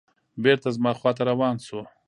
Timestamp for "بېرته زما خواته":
0.43-1.23